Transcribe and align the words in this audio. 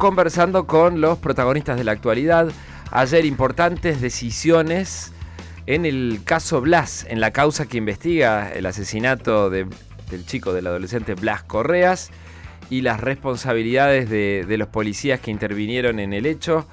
conversando 0.00 0.64
con 0.68 1.00
los 1.00 1.18
protagonistas 1.18 1.76
de 1.76 1.82
la 1.82 1.90
actualidad. 1.90 2.52
Ayer 2.92 3.24
importantes 3.24 4.00
decisiones 4.00 5.12
en 5.66 5.84
el 5.84 6.20
caso 6.22 6.60
Blas, 6.60 7.04
en 7.08 7.20
la 7.20 7.32
causa 7.32 7.66
que 7.66 7.78
investiga 7.78 8.48
el 8.52 8.66
asesinato 8.66 9.50
del 9.50 9.66
chico, 10.24 10.52
del 10.52 10.68
adolescente 10.68 11.14
Blas 11.14 11.42
Correas 11.42 12.12
y 12.70 12.82
las 12.82 13.00
responsabilidades 13.00 14.08
de, 14.08 14.44
de 14.46 14.56
los 14.56 14.68
policías 14.68 15.18
que 15.18 15.32
intervinieron 15.32 15.98
en 15.98 16.12
el 16.12 16.26
hecho. 16.26 16.68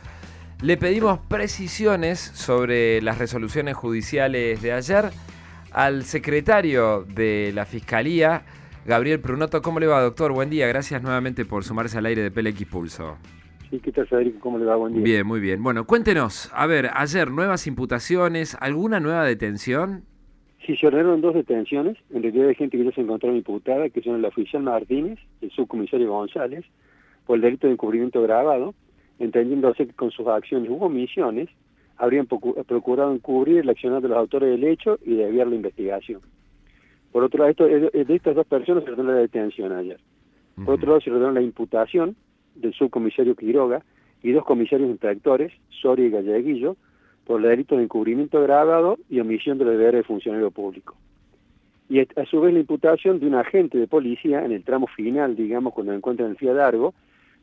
Le 0.61 0.77
pedimos 0.77 1.17
precisiones 1.27 2.19
sobre 2.19 3.01
las 3.01 3.17
resoluciones 3.17 3.75
judiciales 3.75 4.61
de 4.61 4.71
ayer 4.71 5.09
al 5.71 6.05
secretario 6.05 7.07
de 7.09 7.53
la 7.55 7.65
Fiscalía, 7.65 8.43
Gabriel 8.85 9.19
Prunoto. 9.19 9.63
¿Cómo 9.63 9.79
le 9.79 9.87
va, 9.87 10.01
doctor? 10.01 10.31
Buen 10.31 10.51
día. 10.51 10.67
Gracias 10.67 11.01
nuevamente 11.01 11.43
por 11.43 11.63
sumarse 11.63 11.97
al 11.97 12.05
aire 12.05 12.21
de 12.21 12.29
PLX 12.29 12.65
Pulso. 12.65 13.17
Sí, 13.71 13.79
¿qué 13.79 13.91
tal, 13.91 14.07
Federico? 14.07 14.39
¿Cómo 14.39 14.59
le 14.59 14.65
va? 14.65 14.75
Buen 14.75 14.93
día. 14.93 15.03
Bien, 15.03 15.25
muy 15.25 15.39
bien. 15.39 15.63
Bueno, 15.63 15.85
cuéntenos. 15.85 16.51
A 16.53 16.67
ver, 16.67 16.91
ayer, 16.93 17.31
nuevas 17.31 17.65
imputaciones, 17.65 18.55
¿alguna 18.61 18.99
nueva 18.99 19.25
detención? 19.25 20.03
Sí, 20.65 20.75
se 20.77 20.85
ordenaron 20.85 21.21
dos 21.21 21.33
detenciones, 21.33 21.97
en 22.11 22.21
realidad 22.21 22.47
de 22.47 22.55
gente 22.55 22.77
que 22.77 22.85
ya 22.85 22.91
se 22.91 23.01
encontró 23.01 23.35
imputada, 23.35 23.89
que 23.89 24.01
son 24.01 24.15
el 24.15 24.25
oficial 24.25 24.61
Martínez, 24.61 25.19
el 25.41 25.49
subcomisario 25.51 26.09
González, 26.09 26.63
por 27.25 27.37
el 27.37 27.41
delito 27.41 27.67
de 27.67 27.73
encubrimiento 27.73 28.21
grabado, 28.21 28.75
entendiéndose 29.17 29.87
que 29.87 29.93
con 29.93 30.11
sus 30.11 30.27
acciones 30.27 30.69
hubo 30.69 30.85
omisiones, 30.85 31.49
habrían 31.97 32.27
procurado 32.27 33.13
encubrir 33.13 33.59
el 33.59 33.69
accionar 33.69 34.01
de 34.01 34.09
los 34.09 34.17
autores 34.17 34.49
del 34.49 34.63
hecho 34.63 34.99
y 35.03 35.15
desviar 35.15 35.47
la 35.47 35.55
investigación. 35.55 36.21
Por 37.15 37.23
otro 37.23 37.39
lado, 37.39 37.51
esto, 37.51 37.65
de 37.65 38.13
estas 38.13 38.35
dos 38.35 38.45
personas 38.45 38.83
se 38.83 38.91
ordenó 38.91 39.13
la 39.13 39.19
detención 39.19 39.71
ayer. 39.71 40.01
Por 40.65 40.75
otro 40.75 40.89
lado, 40.89 40.99
se 40.99 41.09
ordenó 41.09 41.31
la 41.31 41.41
imputación 41.41 42.17
del 42.55 42.73
subcomisario 42.73 43.37
Quiroga 43.37 43.85
y 44.21 44.33
dos 44.33 44.43
comisarios 44.43 44.89
inspectores, 44.89 45.53
Soria 45.69 46.07
y 46.07 46.09
Galleguillo, 46.09 46.75
por 47.23 47.39
el 47.39 47.47
delito 47.47 47.77
de 47.77 47.83
encubrimiento 47.83 48.39
agravado 48.39 48.97
y 49.09 49.21
omisión 49.21 49.57
de 49.57 49.63
los 49.63 49.77
deberes 49.77 49.99
de 49.99 50.03
funcionario 50.03 50.51
público. 50.51 50.97
Y 51.87 52.01
a 52.01 52.25
su 52.29 52.41
vez 52.41 52.53
la 52.53 52.59
imputación 52.59 53.21
de 53.21 53.27
un 53.27 53.35
agente 53.35 53.77
de 53.77 53.87
policía 53.87 54.43
en 54.43 54.51
el 54.51 54.65
tramo 54.65 54.87
final, 54.87 55.37
digamos, 55.37 55.73
cuando 55.73 55.93
encuentran 55.93 56.31
el 56.31 56.35
Fiadargo, 56.35 56.93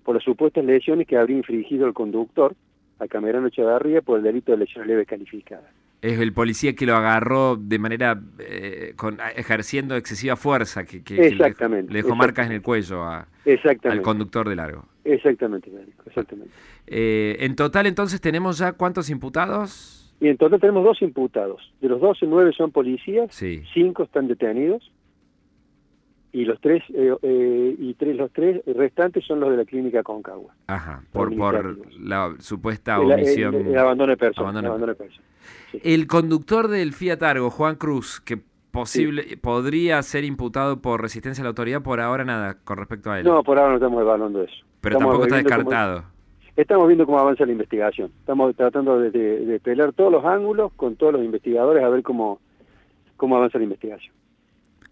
por 0.04 0.16
las 0.16 0.22
supuestas 0.22 0.66
lesiones 0.66 1.06
que 1.06 1.16
habría 1.16 1.38
infringido 1.38 1.86
el 1.86 1.94
conductor 1.94 2.54
a 2.98 3.08
Camerano 3.08 3.46
Echevarría 3.46 4.02
por 4.02 4.18
el 4.18 4.24
delito 4.24 4.52
de 4.52 4.58
lesiones 4.58 4.88
leves 4.88 5.06
calificadas 5.06 5.81
es 6.02 6.18
el 6.18 6.32
policía 6.32 6.74
que 6.74 6.84
lo 6.84 6.96
agarró 6.96 7.56
de 7.56 7.78
manera 7.78 8.20
eh, 8.40 8.92
con, 8.96 9.18
ejerciendo 9.36 9.96
excesiva 9.96 10.34
fuerza, 10.34 10.84
que, 10.84 11.02
que, 11.02 11.28
exactamente, 11.28 11.92
le, 11.92 12.02
dejó 12.02 12.16
marcas 12.16 12.46
en 12.46 12.52
el 12.52 12.60
cuello 12.62 13.04
a, 13.04 13.28
al 13.84 14.02
conductor 14.02 14.48
de 14.48 14.56
largo. 14.56 14.84
Exactamente, 15.04 15.70
exactamente. 16.04 16.52
Eh, 16.88 17.36
en 17.40 17.54
total 17.54 17.86
entonces 17.86 18.20
tenemos 18.20 18.58
ya 18.58 18.72
cuántos 18.72 19.10
imputados? 19.10 20.12
Y 20.20 20.28
en 20.28 20.36
total 20.36 20.60
tenemos 20.60 20.84
dos 20.84 21.00
imputados. 21.02 21.72
De 21.80 21.88
los 21.88 22.00
12, 22.00 22.26
nueve 22.26 22.52
son 22.52 22.72
policías, 22.72 23.30
cinco 23.72 24.02
están 24.02 24.26
detenidos 24.26 24.90
y 26.32 26.44
los 26.46 26.60
tres 26.60 26.82
eh, 26.94 27.14
eh, 27.22 27.76
y 27.78 27.94
tres 27.94 28.16
los 28.16 28.30
tres 28.32 28.62
restantes 28.66 29.24
son 29.24 29.40
los 29.40 29.50
de 29.50 29.58
la 29.58 29.64
clínica 29.64 30.02
Concagua. 30.02 30.54
Ajá, 30.66 31.02
por, 31.12 31.36
por 31.36 31.78
la 32.00 32.34
supuesta 32.38 32.98
omisión. 32.98 33.54
El, 33.54 33.78
abandono 33.78 34.12
de 34.12 34.16
personas. 34.16 34.64
El 35.82 36.06
conductor 36.06 36.68
del 36.68 36.94
Fiat 36.94 37.22
Argo, 37.22 37.50
Juan 37.50 37.76
Cruz, 37.76 38.20
que 38.20 38.38
posible 38.70 39.36
podría 39.40 40.02
ser 40.02 40.24
imputado 40.24 40.80
por 40.80 41.02
resistencia 41.02 41.42
a 41.42 41.44
la 41.44 41.50
autoridad, 41.50 41.82
por 41.82 42.00
ahora 42.00 42.24
nada 42.24 42.56
con 42.64 42.78
respecto 42.78 43.10
a 43.10 43.20
él. 43.20 43.26
No, 43.26 43.42
por 43.42 43.58
ahora 43.58 43.70
no 43.70 43.76
estamos 43.76 44.00
evaluando 44.00 44.42
eso. 44.42 44.64
Pero 44.80 44.98
tampoco 44.98 45.24
está 45.24 45.36
descartado. 45.36 46.04
estamos 46.56 46.86
viendo 46.86 47.04
cómo 47.04 47.18
avanza 47.18 47.44
la 47.44 47.52
investigación. 47.52 48.10
Estamos 48.20 48.56
tratando 48.56 48.98
de, 48.98 49.10
de, 49.10 49.60
pelear 49.60 49.92
todos 49.92 50.10
los 50.10 50.24
ángulos 50.24 50.72
con 50.72 50.96
todos 50.96 51.12
los 51.12 51.22
investigadores 51.22 51.84
a 51.84 51.88
ver 51.90 52.02
cómo, 52.02 52.40
cómo 53.18 53.36
avanza 53.36 53.58
la 53.58 53.64
investigación. 53.64 54.14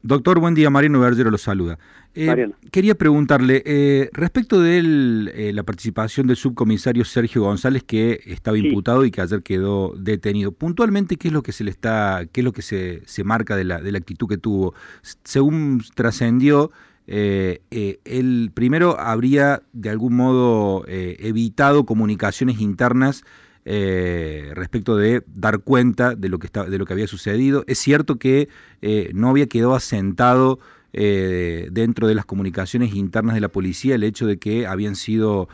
Doctor, 0.03 0.41
buen 0.41 0.55
día. 0.55 0.71
Mariano 0.71 1.01
Bergero 1.01 1.31
lo 1.31 1.37
saluda. 1.37 1.79
Eh, 2.15 2.51
quería 2.73 2.95
preguntarle, 2.95 3.63
eh, 3.67 4.09
respecto 4.15 4.61
de 4.61 4.79
eh, 4.79 5.53
la 5.53 5.63
participación 5.63 6.27
del 6.27 6.37
subcomisario 6.37 7.05
Sergio 7.05 7.43
González, 7.43 7.85
que 7.85 8.21
estaba 8.25 8.57
imputado 8.57 9.05
y 9.05 9.11
que 9.11 9.21
ayer 9.21 9.43
quedó 9.43 9.93
detenido, 9.97 10.53
puntualmente, 10.53 11.17
¿qué 11.17 11.29
es 11.29 11.35
lo 11.35 11.43
que 11.43 11.53
se 11.53 11.65
le 11.65 11.71
está, 11.71 12.27
qué 12.33 12.41
es 12.41 12.45
lo 12.45 12.53
que 12.53 12.63
se, 12.63 13.03
se 13.05 13.25
marca 13.25 13.57
de 13.57 13.65
la, 13.65 13.81
de 13.81 13.93
la 13.93 13.99
actitud 13.99 14.27
que 14.27 14.39
tuvo? 14.39 14.75
Según 15.23 15.83
trascendió, 15.95 16.71
él 17.07 18.51
primero 18.55 18.99
habría 18.99 19.63
de 19.73 19.91
algún 19.91 20.17
modo 20.17 20.85
evitado 20.87 21.85
comunicaciones 21.85 22.61
internas 22.61 23.25
eh, 23.67 24.53
respecto 24.55 24.97
de 24.97 25.23
dar 25.27 25.59
cuenta 25.61 26.15
de 26.15 26.31
lo 26.31 26.39
que, 26.39 26.47
está, 26.47 26.65
de 26.65 26.79
lo 26.79 26.87
que 26.87 26.95
había 26.95 27.07
sucedido. 27.07 27.65
Es 27.67 27.79
cierto 27.79 28.17
que 28.17 28.49
eh, 28.81 29.11
no 29.15 29.29
había 29.29 29.47
quedado 29.47 29.75
asentado 29.75 30.59
eh, 30.93 31.69
dentro 31.71 32.09
de 32.09 32.15
las 32.15 32.25
comunicaciones 32.25 32.95
internas 32.95 33.35
de 33.35 33.41
la 33.41 33.49
policía 33.49 33.95
el 33.95 34.03
hecho 34.03 34.27
de 34.27 34.39
que 34.39 34.67
habían 34.67 34.97
sido 34.97 35.49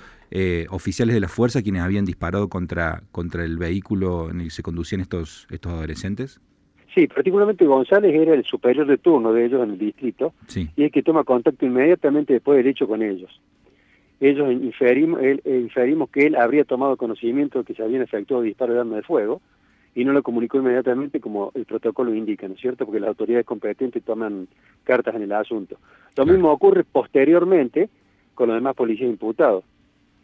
oficiales 0.68 1.14
de 1.14 1.20
la 1.20 1.28
fuerza 1.28 1.62
quienes 1.62 1.82
habían 1.82 2.04
disparado 2.04 2.48
contra, 2.48 3.04
contra 3.10 3.44
el 3.44 3.56
vehículo 3.56 4.28
en 4.28 4.40
el 4.40 4.46
que 4.48 4.50
se 4.50 4.62
conducían 4.62 5.00
estos, 5.00 5.46
estos 5.50 5.72
adolescentes. 5.72 6.40
Sí, 6.94 7.06
particularmente 7.06 7.64
González 7.64 8.12
era 8.12 8.34
el 8.34 8.44
superior 8.44 8.86
de 8.86 8.98
turno 8.98 9.32
de 9.32 9.46
ellos 9.46 9.62
en 9.62 9.70
el 9.70 9.78
distrito 9.78 10.34
y 10.54 10.84
es 10.84 10.92
que 10.92 11.02
toma 11.02 11.24
contacto 11.24 11.64
inmediatamente 11.64 12.34
después 12.34 12.58
del 12.58 12.66
hecho 12.66 12.86
con 12.86 13.02
ellos 13.02 13.40
ellos 14.21 14.50
inferimos, 14.50 15.21
él, 15.22 15.43
eh, 15.44 15.59
inferimos 15.60 16.09
que 16.10 16.27
él 16.27 16.37
habría 16.37 16.65
tomado 16.65 16.97
conocimiento 16.97 17.59
de 17.59 17.65
que 17.65 17.75
se 17.75 17.82
habían 17.82 18.03
efectuado 18.03 18.43
disparos 18.43 18.75
de 18.75 18.81
arma 18.81 18.97
de 18.97 19.03
fuego 19.03 19.41
y 19.94 20.04
no 20.04 20.12
lo 20.12 20.22
comunicó 20.22 20.59
inmediatamente 20.59 21.21
como 21.21 21.53
el 21.54 21.65
protocolo 21.65 22.15
indica, 22.15 22.47
¿no 22.47 22.54
es 22.54 22.60
cierto? 22.60 22.84
Porque 22.84 23.00
las 23.00 23.09
autoridades 23.09 23.47
competentes 23.47 24.03
toman 24.03 24.47
cartas 24.84 25.15
en 25.15 25.22
el 25.22 25.32
asunto. 25.32 25.78
Lo 26.16 26.27
mismo 26.27 26.50
ocurre 26.50 26.84
posteriormente 26.84 27.88
con 28.34 28.49
los 28.49 28.56
demás 28.56 28.75
policías 28.75 29.09
imputados, 29.09 29.65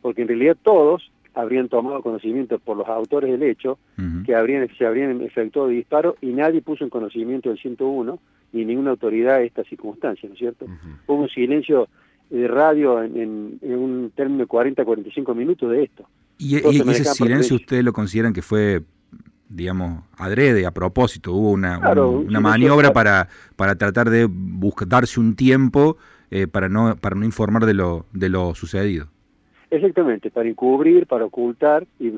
porque 0.03 0.23
en 0.23 0.29
realidad 0.29 0.57
todos 0.63 1.11
habrían 1.35 1.69
tomado 1.69 2.03
conocimiento 2.03 2.59
por 2.59 2.77
los 2.77 2.87
autores 2.89 3.31
del 3.31 3.43
hecho 3.43 3.79
que 4.27 4.35
habrían, 4.35 4.69
se 4.77 4.85
habrían 4.85 5.23
efectuado 5.23 5.69
disparos 5.69 6.17
y 6.21 6.27
nadie 6.27 6.61
puso 6.61 6.85
en 6.85 6.91
conocimiento 6.91 7.49
del 7.49 7.59
101 7.59 8.19
ni 8.53 8.65
ninguna 8.67 8.91
autoridad 8.91 9.43
esta 9.43 9.65
circunstancia, 9.65 10.29
¿no 10.29 10.35
es 10.35 10.39
cierto? 10.39 10.67
Hubo 11.07 11.23
un 11.23 11.29
silencio 11.31 11.89
de 12.39 12.49
radio 12.49 13.03
en, 13.03 13.59
un 13.63 14.11
término 14.15 14.41
de 14.41 14.47
40 14.47 14.85
45 14.85 15.35
minutos 15.35 15.71
de 15.71 15.85
esto. 15.85 16.09
¿Y, 16.39 16.57
ese 16.57 17.05
silencio 17.05 17.57
ustedes 17.57 17.85
lo 17.85 17.93
consideran 17.93 18.33
que 18.33 18.43
fue, 18.43 18.83
digamos, 19.49 20.03
adrede, 20.17 20.65
a 20.67 20.71
propósito? 20.71 21.33
¿Hubo 21.33 21.51
una, 21.51 21.79
una 21.79 22.41
maniobra 22.41 22.93
para, 22.93 23.29
para 23.55 23.77
tratar 23.77 24.09
de 24.11 24.29
darse 24.87 25.21
un 25.21 25.37
tiempo 25.37 25.99
eh, 26.31 26.47
para, 26.47 26.69
no, 26.69 26.97
para 26.97 27.15
no 27.17 27.25
informar 27.25 27.67
de 27.67 27.75
lo, 27.75 28.07
de 28.13 28.31
lo 28.31 28.55
sucedido? 28.55 29.09
Exactamente, 29.71 30.31
para 30.31 30.49
encubrir, 30.49 31.07
para 31.07 31.27
ocultar 31.27 31.87
y, 31.99 32.13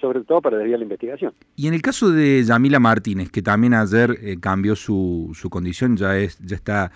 sobre 0.00 0.22
todo 0.22 0.40
para 0.40 0.58
desviar 0.58 0.78
la 0.80 0.84
investigación. 0.84 1.32
Y 1.56 1.68
en 1.68 1.74
el 1.74 1.82
caso 1.82 2.10
de 2.10 2.42
Yamila 2.42 2.80
Martínez, 2.80 3.30
que 3.30 3.42
también 3.42 3.74
ayer 3.74 4.16
eh, 4.20 4.36
cambió 4.40 4.74
su, 4.76 5.30
su 5.34 5.48
condición, 5.48 5.96
ya, 5.96 6.16
es, 6.18 6.38
ya 6.38 6.56
está 6.56 6.92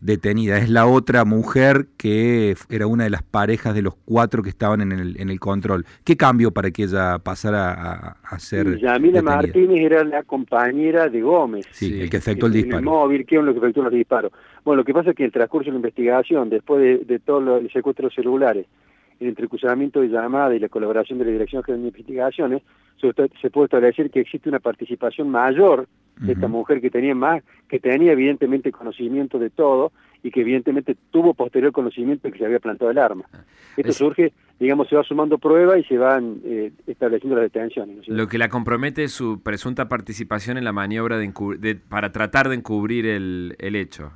detenida. 0.00 0.58
Es 0.58 0.68
la 0.68 0.86
otra 0.86 1.24
mujer 1.24 1.86
que 1.96 2.54
era 2.70 2.86
una 2.86 3.04
de 3.04 3.10
las 3.10 3.22
parejas 3.22 3.74
de 3.74 3.82
los 3.82 3.94
cuatro 4.04 4.42
que 4.42 4.48
estaban 4.48 4.80
en 4.80 4.92
el, 4.92 5.20
en 5.20 5.30
el 5.30 5.40
control. 5.40 5.84
¿Qué 6.04 6.16
cambió 6.16 6.50
para 6.50 6.70
que 6.70 6.84
ella 6.84 7.18
pasara 7.18 8.16
a, 8.22 8.38
ser 8.38 8.78
Yamila 8.78 9.22
Martínez 9.22 9.80
era 9.80 10.04
la 10.04 10.22
compañera 10.22 11.08
de 11.08 11.20
Gómez. 11.20 11.66
Sí, 11.72 12.00
el 12.00 12.10
que 12.10 12.18
efectuó 12.18 12.46
el, 12.46 12.52
disparo. 12.52 12.78
El 12.78 12.84
móvil, 12.84 13.26
que 13.26 13.36
es 13.36 13.42
lo 13.42 13.52
que 13.52 13.58
efectuó 13.58 13.84
los 13.84 13.92
disparos. 13.92 14.32
Bueno, 14.64 14.78
lo 14.78 14.84
que 14.84 14.94
pasa 14.94 15.10
es 15.10 15.16
que 15.16 15.24
en 15.24 15.26
el 15.28 15.32
transcurso 15.32 15.66
de 15.66 15.72
la 15.72 15.78
investigación, 15.78 16.50
después 16.50 16.80
de, 16.80 16.98
de 16.98 17.18
todos 17.18 17.42
los 17.42 17.72
secuestros 17.72 18.14
celulares, 18.14 18.66
el 19.20 19.28
entrecruzamiento 19.28 20.00
de 20.00 20.08
llamada 20.08 20.54
y 20.54 20.60
la 20.60 20.68
colaboración 20.68 21.18
de 21.18 21.24
la 21.24 21.32
Dirección 21.32 21.62
General 21.64 21.82
de 21.82 21.88
Investigaciones, 21.88 22.62
se 23.00 23.50
puede 23.50 23.64
establecer 23.64 24.10
que 24.10 24.20
existe 24.20 24.48
una 24.48 24.60
participación 24.60 25.30
mayor 25.30 25.88
de 26.20 26.32
esta 26.32 26.48
mujer 26.48 26.80
que 26.80 26.90
tenía 26.90 27.14
más, 27.14 27.42
que 27.68 27.78
tenía 27.78 28.12
evidentemente 28.12 28.72
conocimiento 28.72 29.38
de 29.38 29.50
todo 29.50 29.92
y 30.22 30.30
que 30.30 30.40
evidentemente 30.40 30.96
tuvo 31.10 31.34
posterior 31.34 31.72
conocimiento 31.72 32.26
de 32.26 32.32
que 32.32 32.38
se 32.38 32.44
había 32.44 32.58
plantado 32.58 32.90
el 32.90 32.98
arma. 32.98 33.24
Ah, 33.32 33.44
Esto 33.76 33.92
surge, 33.92 34.32
digamos, 34.58 34.88
se 34.88 34.96
va 34.96 35.04
sumando 35.04 35.38
pruebas 35.38 35.78
y 35.78 35.84
se 35.84 35.96
van 35.96 36.40
eh, 36.44 36.72
estableciendo 36.86 37.36
las 37.36 37.52
detenciones. 37.52 38.08
Lo 38.08 38.26
que 38.26 38.38
la 38.38 38.48
compromete 38.48 39.04
es 39.04 39.12
su 39.12 39.42
presunta 39.42 39.88
participación 39.88 40.58
en 40.58 40.64
la 40.64 40.72
maniobra 40.72 41.18
de, 41.18 41.76
para 41.88 42.10
tratar 42.10 42.48
de 42.48 42.56
encubrir 42.56 43.06
el, 43.06 43.54
el 43.58 43.76
hecho. 43.76 44.12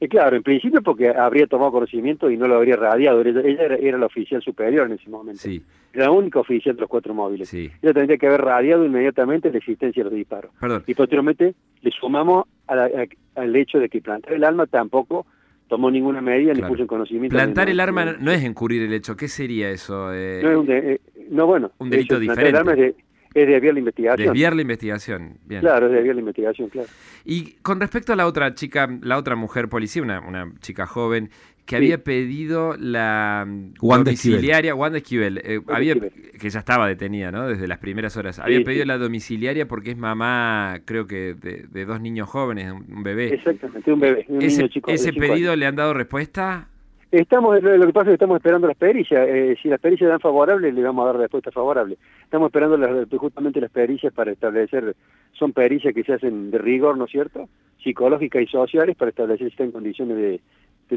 Eh, 0.00 0.08
claro, 0.08 0.36
en 0.36 0.42
principio 0.42 0.82
porque 0.82 1.08
habría 1.08 1.46
tomado 1.46 1.72
conocimiento 1.72 2.30
y 2.30 2.36
no 2.36 2.48
lo 2.48 2.56
habría 2.56 2.76
radiado. 2.76 3.20
Ella, 3.22 3.40
era, 3.80 3.98
la 3.98 4.06
oficial 4.06 4.42
superior 4.42 4.86
en 4.86 4.94
ese 4.94 5.08
momento. 5.08 5.40
Sí. 5.40 5.62
Era 5.92 6.06
la 6.06 6.10
única 6.10 6.40
oficial 6.40 6.74
de 6.74 6.80
los 6.80 6.90
cuatro 6.90 7.14
móviles. 7.14 7.48
Sí. 7.48 7.70
Ella 7.80 7.92
tendría 7.92 8.18
que 8.18 8.26
haber 8.26 8.42
radiado 8.42 8.84
inmediatamente 8.84 9.50
la 9.50 9.58
existencia 9.58 10.02
de 10.02 10.10
los 10.10 10.16
disparos. 10.16 10.50
Y 10.86 10.94
posteriormente 10.94 11.54
le 11.80 11.90
sumamos 11.90 12.46
al 12.66 13.56
hecho 13.56 13.78
de 13.78 13.88
que 13.88 14.00
plantar 14.00 14.34
el 14.34 14.44
alma 14.44 14.66
tampoco 14.66 15.26
tomó 15.68 15.90
ninguna 15.90 16.20
medida 16.20 16.52
ni 16.52 16.62
puso 16.62 16.82
en 16.82 16.88
conocimiento. 16.88 17.34
Plantar 17.34 17.68
el 17.68 17.80
arma 17.80 18.16
no 18.18 18.30
es 18.30 18.44
encubrir 18.44 18.82
el 18.82 18.92
hecho. 18.92 19.16
¿Qué 19.16 19.28
sería 19.28 19.70
eso? 19.70 20.12
Eh, 20.12 20.40
no, 20.42 20.50
es 20.50 20.56
un 20.56 20.70
eh, 20.70 21.00
no, 21.30 21.46
bueno. 21.46 21.72
Un 21.78 21.90
delito 21.90 22.18
diferente. 22.18 22.94
Es, 23.34 23.34
de, 23.34 23.42
es 23.42 23.48
desviar 23.48 23.74
la 23.74 23.78
investigación. 23.80 24.26
Desviar 24.26 24.54
la 24.54 24.62
investigación, 24.62 25.38
bien. 25.44 25.60
Claro, 25.60 25.86
es 25.86 25.92
desviar 25.92 26.14
la 26.14 26.20
investigación, 26.20 26.68
claro. 26.68 26.88
Y 27.24 27.54
con 27.62 27.80
respecto 27.80 28.12
a 28.12 28.16
la 28.16 28.26
otra 28.26 28.54
chica, 28.54 28.88
la 29.02 29.18
otra 29.18 29.34
mujer 29.34 29.68
policía, 29.68 30.02
una, 30.02 30.20
una 30.20 30.52
chica 30.60 30.86
joven, 30.86 31.30
que 31.66 31.76
había 31.76 32.04
pedido 32.04 32.76
la 32.78 33.46
domiciliaria, 33.80 34.74
Wanda 34.74 34.98
Esquivel, 34.98 35.38
eh, 35.38 35.60
había, 35.68 35.94
que 35.94 36.50
ya 36.50 36.58
estaba 36.58 36.86
detenida, 36.86 37.30
¿no? 37.30 37.48
Desde 37.48 37.66
las 37.66 37.78
primeras 37.78 38.16
horas. 38.16 38.38
Había 38.38 38.62
pedido 38.62 38.84
la 38.84 38.98
domiciliaria 38.98 39.66
porque 39.66 39.92
es 39.92 39.96
mamá, 39.96 40.80
creo 40.84 41.06
que 41.06 41.34
de, 41.34 41.84
dos 41.86 42.00
niños 42.00 42.28
jóvenes, 42.28 42.70
un 42.70 43.02
bebé. 43.02 43.34
Exactamente, 43.34 43.92
un 43.92 44.00
bebé, 44.00 44.26
un 44.28 44.42
ese, 44.42 44.58
niño 44.58 44.68
chico. 44.68 44.90
¿Ese 44.90 45.12
pedido 45.12 45.56
le 45.56 45.66
han 45.66 45.76
dado 45.76 45.94
respuesta? 45.94 46.68
Estamos, 47.14 47.62
lo 47.62 47.86
que 47.86 47.92
pasa 47.92 48.06
es 48.06 48.08
que 48.08 48.14
estamos 48.14 48.38
esperando 48.38 48.66
las 48.66 48.76
pericias. 48.76 49.24
Eh, 49.28 49.56
si 49.62 49.68
las 49.68 49.78
pericias 49.78 50.10
dan 50.10 50.18
favorable, 50.18 50.72
le 50.72 50.82
vamos 50.82 51.04
a 51.04 51.06
dar 51.12 51.16
respuesta 51.18 51.52
favorable. 51.52 51.96
Estamos 52.24 52.46
esperando 52.46 52.76
las, 52.76 53.08
justamente 53.08 53.60
las 53.60 53.70
pericias 53.70 54.12
para 54.12 54.32
establecer, 54.32 54.96
son 55.32 55.52
pericias 55.52 55.94
que 55.94 56.02
se 56.02 56.14
hacen 56.14 56.50
de 56.50 56.58
rigor, 56.58 56.98
¿no 56.98 57.04
es 57.04 57.12
cierto? 57.12 57.48
Psicológicas 57.80 58.42
y 58.42 58.46
sociales 58.46 58.96
para 58.96 59.10
establecer 59.10 59.46
si 59.46 59.52
está 59.52 59.62
en 59.62 59.70
condiciones 59.70 60.16
de, 60.16 60.40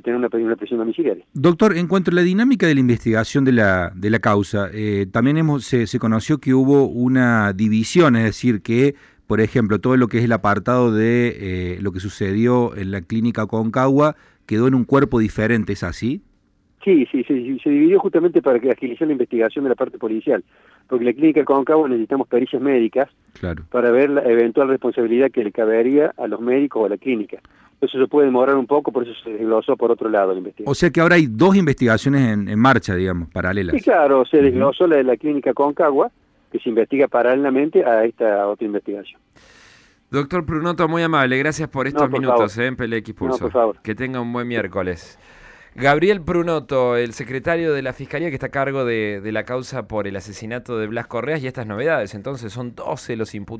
tener 0.01 0.15
una, 0.15 0.27
una, 0.31 0.55
presión 0.55 0.79
domiciliaria. 0.79 1.23
Doctor, 1.33 1.77
en 1.77 1.87
cuanto 1.87 2.09
a 2.09 2.15
la 2.15 2.23
dinámica 2.23 2.65
de 2.65 2.73
la 2.73 2.79
investigación 2.79 3.45
de 3.45 3.51
la, 3.51 3.91
de 3.93 4.09
la 4.09 4.17
causa, 4.17 4.69
eh, 4.73 5.05
también 5.11 5.37
hemos, 5.37 5.65
se, 5.65 5.85
se 5.85 5.99
conoció 5.99 6.39
que 6.39 6.55
hubo 6.55 6.87
una 6.87 7.53
división, 7.53 8.15
es 8.15 8.23
decir, 8.23 8.63
que 8.63 8.95
por 9.27 9.41
ejemplo, 9.41 9.79
todo 9.79 9.97
lo 9.97 10.07
que 10.07 10.19
es 10.19 10.23
el 10.23 10.31
apartado 10.31 10.93
de 10.93 11.35
eh, 11.75 11.77
lo 11.81 11.91
que 11.91 11.99
sucedió 11.99 12.75
en 12.77 12.91
la 12.91 13.01
clínica 13.01 13.45
Concagua 13.45 14.15
quedó 14.47 14.67
en 14.67 14.73
un 14.73 14.85
cuerpo 14.85 15.19
diferente, 15.19 15.73
¿es 15.73 15.83
así? 15.83 16.21
Sí, 16.83 17.05
sí, 17.11 17.23
sí, 17.27 17.59
se 17.61 17.69
dividió 17.69 17.99
justamente 17.99 18.41
para 18.41 18.59
que 18.59 18.71
agilizar 18.71 19.07
la 19.07 19.11
investigación 19.11 19.65
de 19.65 19.69
la 19.69 19.75
parte 19.75 19.97
policial, 19.97 20.43
porque 20.87 21.03
en 21.03 21.07
la 21.07 21.13
clínica 21.13 21.43
Concagua 21.43 21.89
necesitamos 21.89 22.29
pericias 22.29 22.61
médicas 22.61 23.09
para 23.69 23.91
ver 23.91 24.09
la 24.09 24.21
eventual 24.21 24.69
responsabilidad 24.69 25.29
que 25.29 25.43
le 25.43 25.51
cabería 25.51 26.13
a 26.17 26.27
los 26.27 26.39
médicos 26.39 26.81
o 26.81 26.85
a 26.85 26.89
la 26.89 26.97
clínica. 26.97 27.39
Eso 27.81 27.99
se 27.99 28.07
puede 28.07 28.27
demorar 28.27 28.55
un 28.55 28.65
poco, 28.65 28.91
por 28.91 29.03
eso 29.03 29.13
se 29.23 29.31
desglosó 29.31 29.75
por 29.75 29.91
otro 29.91 30.09
lado 30.09 30.31
la 30.31 30.37
investigación. 30.37 30.71
O 30.71 30.75
sea 30.75 30.89
que 30.89 31.01
ahora 31.01 31.15
hay 31.15 31.27
dos 31.27 31.55
investigaciones 31.55 32.21
en, 32.31 32.57
marcha, 32.57 32.95
digamos, 32.95 33.29
paralelas. 33.29 33.75
Sí, 33.75 33.83
claro, 33.83 34.25
se 34.25 34.41
desglosó 34.41 34.87
la 34.87 34.95
de 34.95 35.03
la 35.03 35.17
clínica 35.17 35.53
Concagua, 35.53 36.09
que 36.51 36.59
se 36.59 36.69
investiga 36.69 37.07
paralelamente 37.07 37.83
a 37.83 38.05
esta 38.05 38.47
otra 38.47 38.65
investigación. 38.65 39.19
Doctor 40.09 40.45
Prunoto, 40.45 40.87
muy 40.87 41.03
amable, 41.03 41.37
gracias 41.37 41.67
por 41.67 41.85
estos 41.85 42.09
minutos 42.09 42.57
eh, 42.57 42.65
en 42.67 42.77
PLX 42.77 43.13
Pulso. 43.13 43.39
por 43.39 43.51
favor. 43.51 43.81
Que 43.81 43.93
tenga 43.93 44.21
un 44.21 44.31
buen 44.31 44.47
miércoles. 44.47 45.19
Gabriel 45.75 46.21
Prunoto, 46.21 46.95
el 46.95 47.13
secretario 47.13 47.73
de 47.73 47.81
la 47.81 47.93
Fiscalía 47.93 48.29
que 48.29 48.35
está 48.35 48.47
a 48.47 48.49
cargo 48.49 48.85
de, 48.85 49.21
de 49.21 49.31
la 49.31 49.43
causa 49.43 49.87
por 49.87 50.07
el 50.07 50.15
asesinato 50.15 50.77
de 50.77 50.87
Blas 50.87 51.07
Correas 51.07 51.43
y 51.43 51.47
estas 51.47 51.67
novedades. 51.67 52.15
Entonces 52.15 52.53
son 52.53 52.73
12 52.73 53.15
los 53.17 53.35
imputados. 53.35 53.55